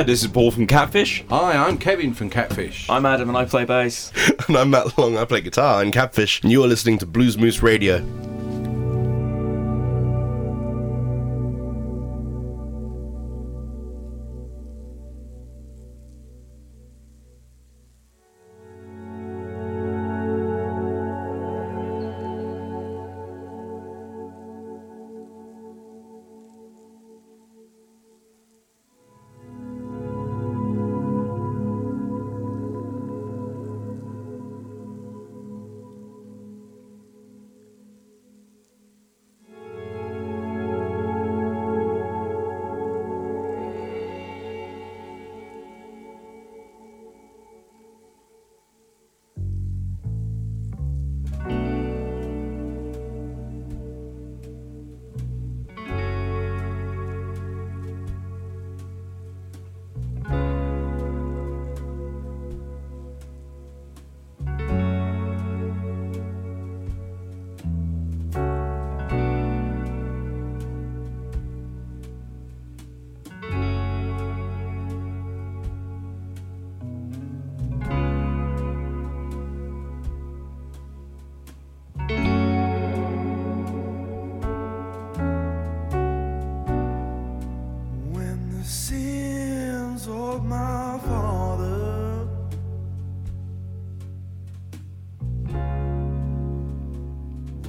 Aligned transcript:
Hi, 0.00 0.04
this 0.04 0.22
is 0.22 0.28
Paul 0.28 0.50
from 0.50 0.66
Catfish. 0.66 1.24
Hi, 1.28 1.52
I'm 1.52 1.76
Kevin 1.76 2.14
from 2.14 2.30
Catfish. 2.30 2.88
I'm 2.88 3.04
Adam 3.04 3.28
and 3.28 3.36
I 3.36 3.44
play 3.44 3.66
bass. 3.66 4.10
and 4.48 4.56
I'm 4.56 4.70
Matt 4.70 4.96
Long, 4.96 5.18
I 5.18 5.26
play 5.26 5.42
guitar 5.42 5.82
and 5.82 5.92
Catfish, 5.92 6.40
and 6.42 6.50
you 6.50 6.64
are 6.64 6.66
listening 6.66 6.96
to 7.00 7.06
Blues 7.06 7.36
Moose 7.36 7.62
Radio. 7.62 7.98
my 90.50 90.98
father. 91.06 92.26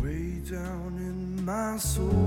Way 0.02 0.42
down 0.50 0.98
in 0.98 1.46
my 1.46 1.78
soul. 1.78 2.21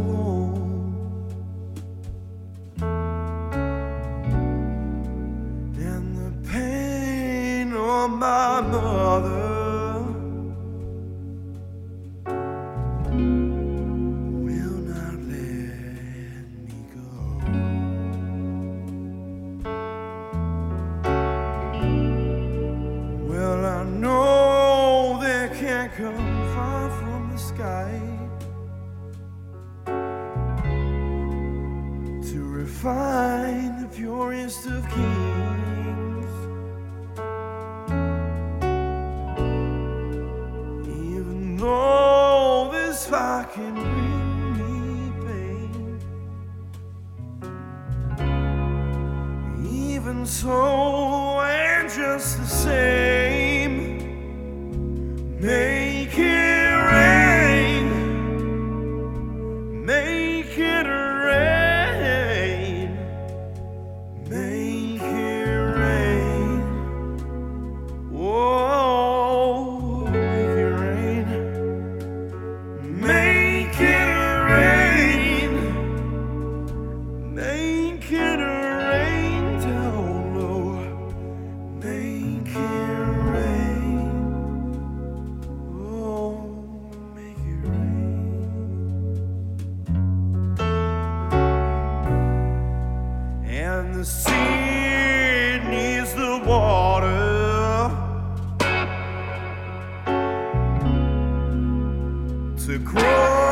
the 102.78 102.81
crow. 102.85 103.44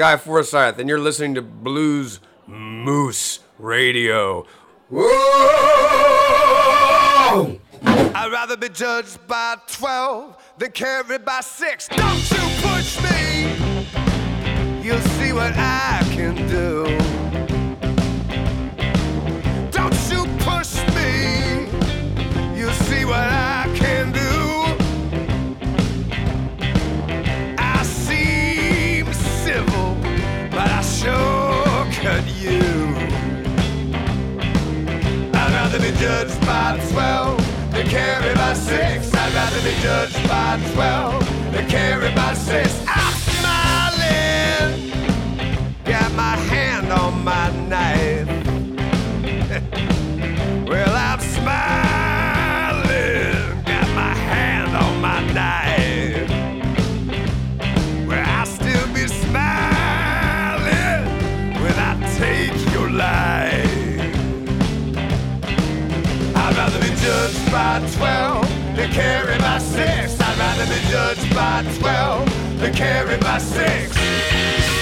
Guy 0.00 0.16
Forsyth, 0.16 0.78
and 0.78 0.88
you're 0.88 0.98
listening 0.98 1.34
to 1.34 1.42
Blues 1.42 2.20
Moose 2.46 3.40
Radio. 3.58 4.46
Whoa! 4.88 5.04
I'd 7.84 8.32
rather 8.32 8.56
be 8.56 8.70
judged 8.70 9.18
by 9.28 9.58
12 9.66 10.54
than 10.56 10.70
carried 10.70 11.26
by 11.26 11.42
6. 11.42 11.88
Don't 11.88 12.30
you 12.30 12.38
push 12.62 12.98
me, 13.02 13.52
you'll 14.82 14.98
see 15.00 15.34
what 15.34 15.52
I 15.54 15.99
by 36.50 36.80
twelve. 36.90 37.38
They 37.70 37.84
carry 37.84 38.34
by 38.34 38.54
six. 38.54 39.14
I'd 39.14 39.32
rather 39.38 39.62
be 39.68 39.74
judged 39.86 40.20
by 40.28 40.58
twelve. 40.74 41.22
They 41.52 41.64
carry 41.66 42.12
by 42.14 42.34
six. 42.34 42.68
I'm 42.88 43.14
smiling. 43.36 44.70
Got 45.84 46.10
my 46.24 46.36
hand 46.52 46.92
on 46.92 47.12
my 47.24 47.46
knife. 47.68 47.99
by 67.50 67.80
twelve 67.96 68.48
than 68.76 68.90
carry 68.92 69.38
by 69.38 69.58
six. 69.58 70.20
I'd 70.20 70.38
rather 70.38 70.66
be 70.66 70.80
judged 70.88 71.34
by 71.34 71.64
twelve 71.78 72.28
than 72.60 72.72
carry 72.72 73.18
by 73.18 73.38
six. 73.38 74.79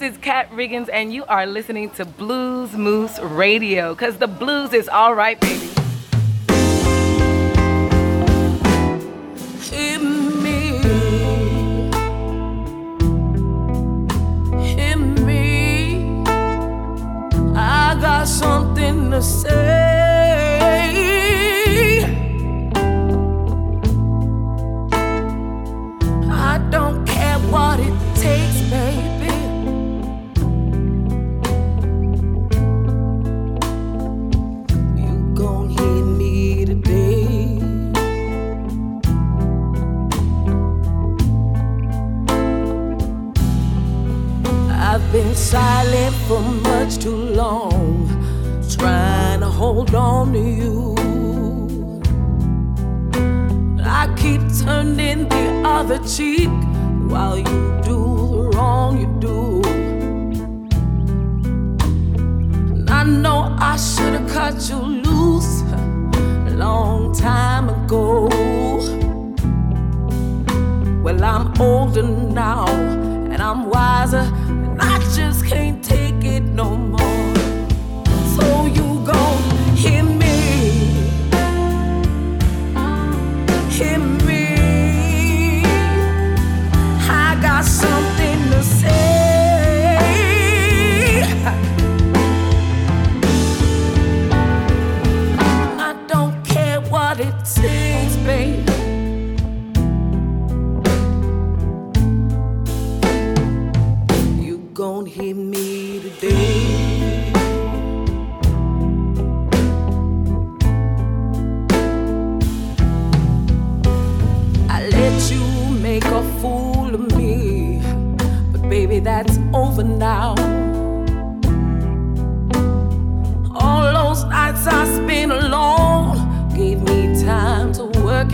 This 0.00 0.12
is 0.12 0.18
Kat 0.22 0.50
Riggins, 0.52 0.88
and 0.90 1.12
you 1.12 1.26
are 1.26 1.44
listening 1.44 1.90
to 1.90 2.06
Blues 2.06 2.72
Moose 2.72 3.18
Radio 3.18 3.92
because 3.92 4.16
the 4.16 4.26
blues 4.26 4.72
is 4.72 4.88
all 4.88 5.14
right, 5.14 5.38
baby. 5.38 5.59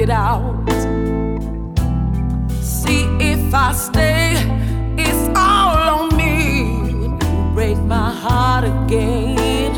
it 0.07 0.11
out. 0.11 0.65
See 2.63 3.07
if 3.21 3.53
I 3.53 3.73
stay, 3.73 4.35
it's 4.97 5.29
all 5.37 5.77
on 5.99 6.17
me. 6.17 6.81
You 7.03 7.19
break 7.55 7.79
my 7.79 8.11
heart 8.13 8.65
again, 8.65 9.75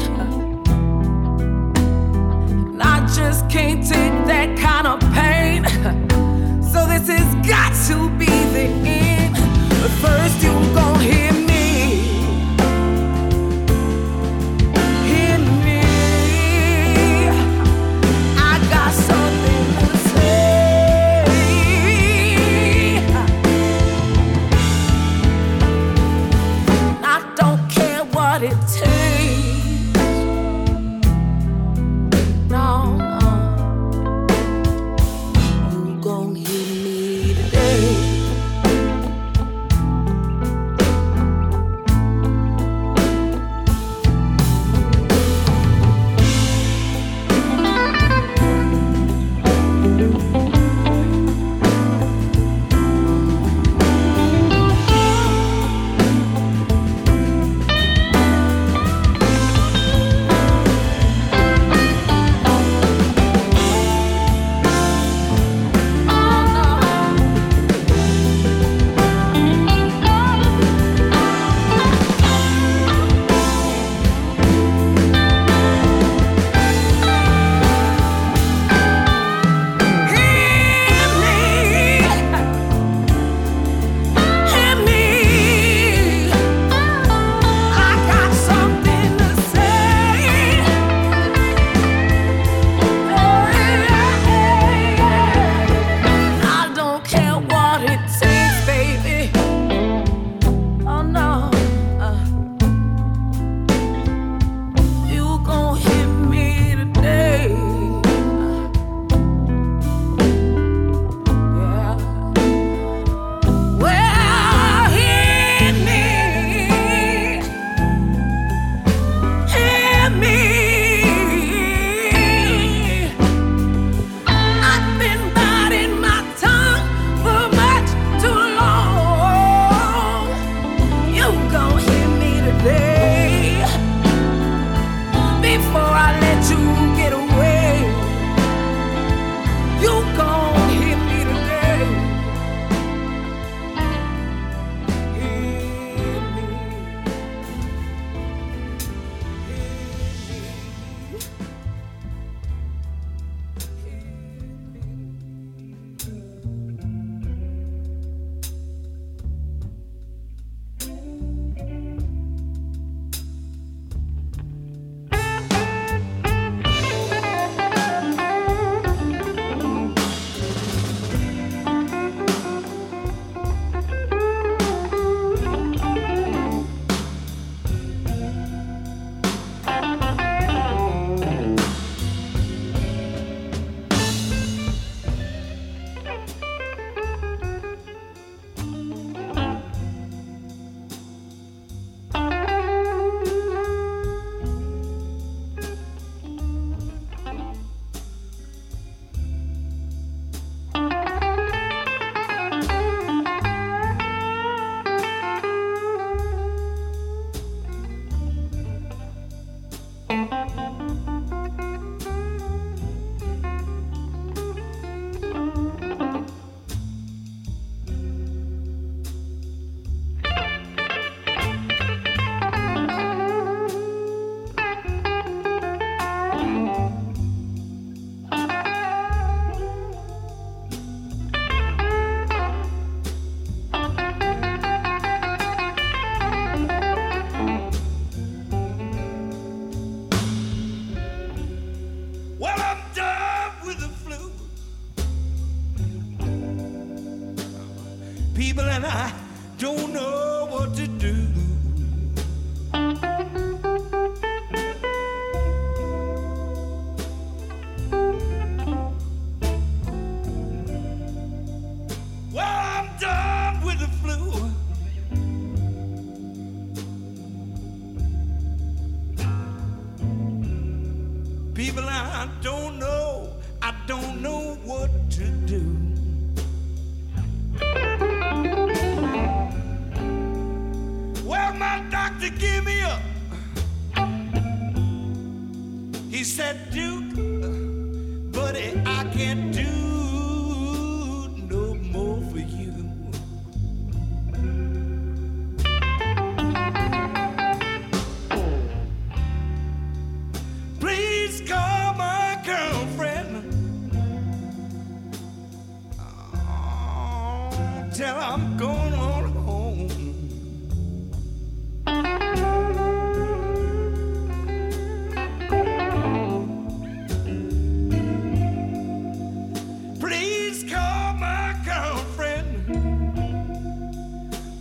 and 2.73 2.83
I 2.83 3.07
just 3.15 3.49
can't 3.49 3.83
take 3.83 4.27
that 4.27 4.59
kind 4.59 4.87
of 4.87 5.01
pain. 5.15 5.65
So 6.63 6.87
this 6.87 7.09
has 7.09 7.35
got 7.47 7.73
to 7.89 8.18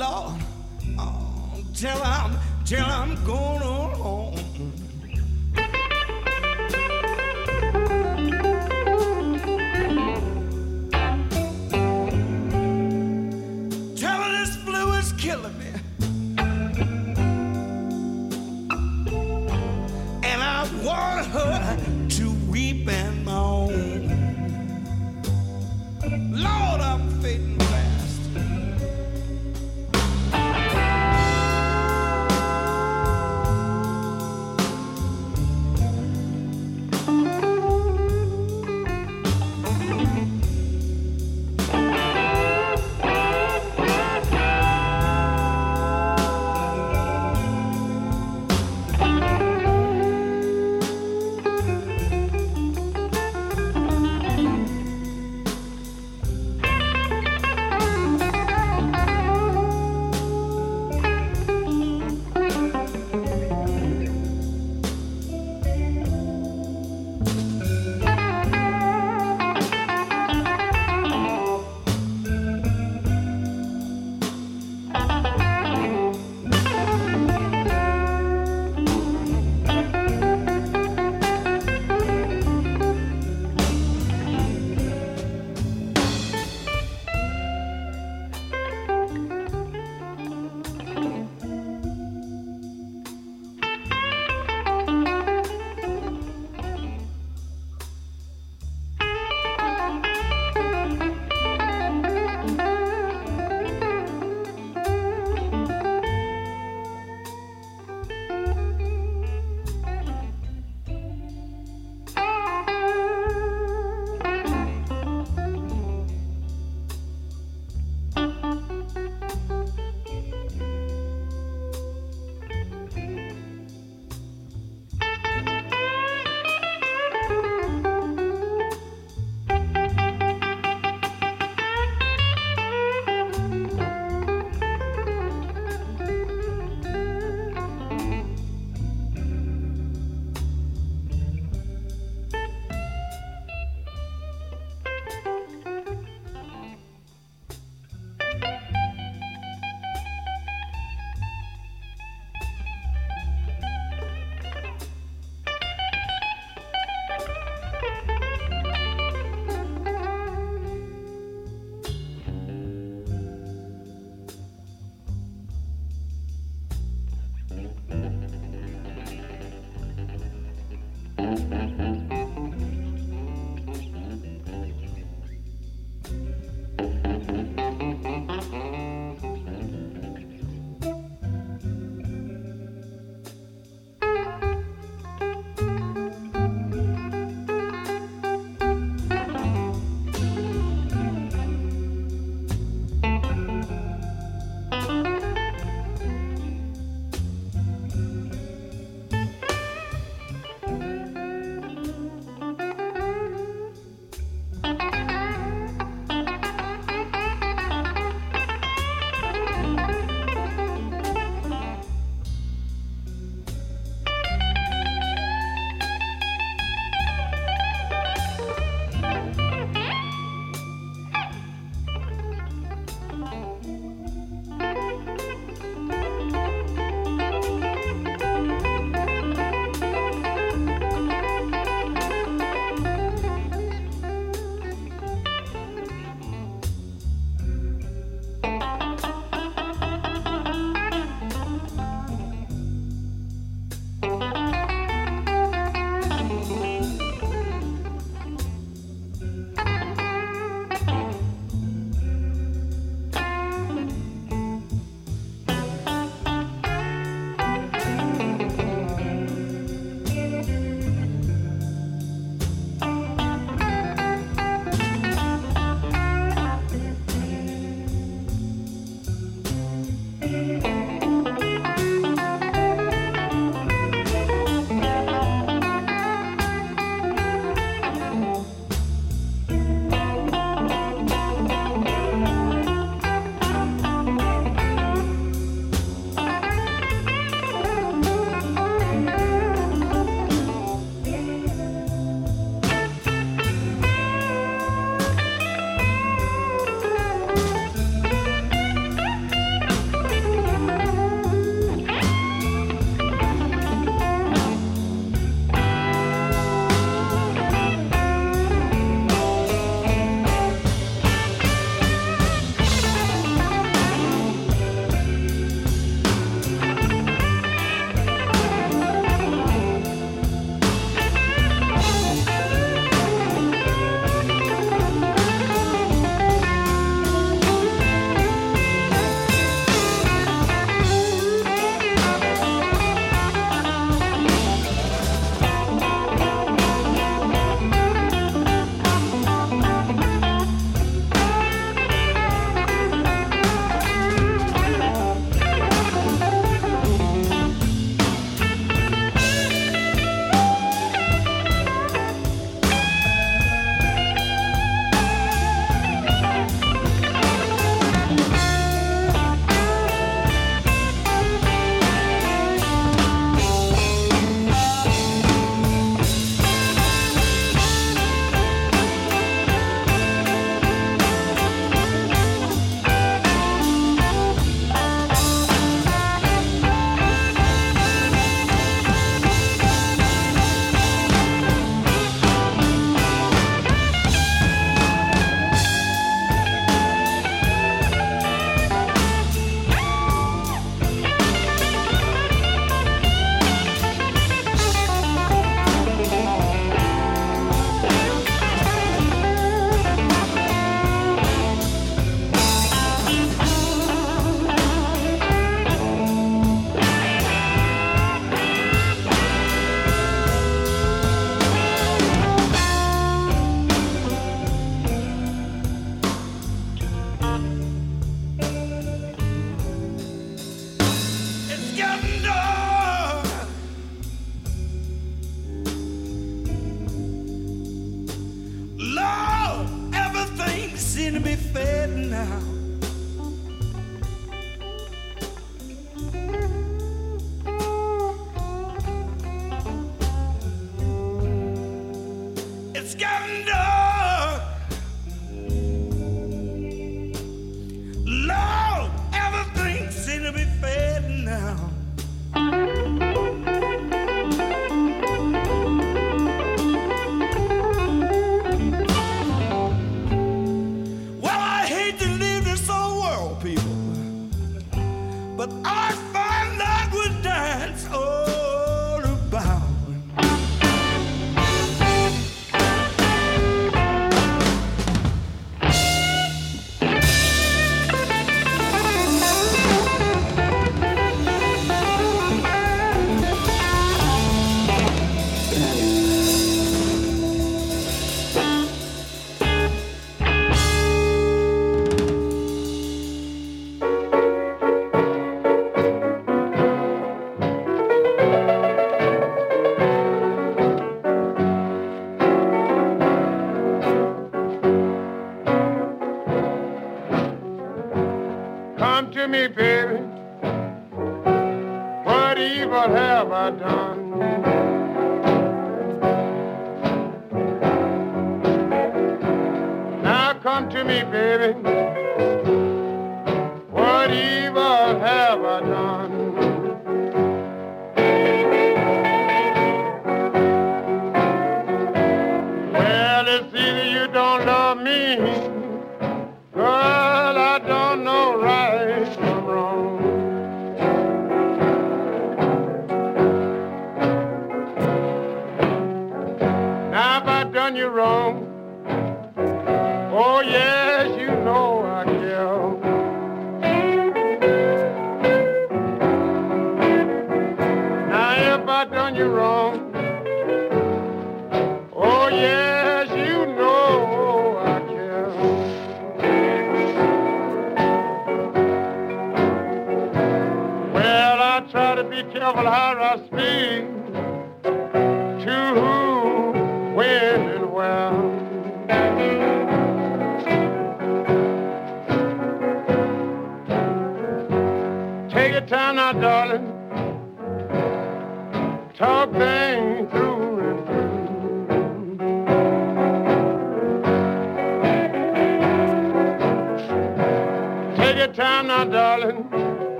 Lord, 0.00 0.40
oh, 0.98 1.62
tell 1.74 2.02
I'm, 2.02 2.34
tell 2.64 2.86
I'm 2.86 3.22
going 3.26 3.60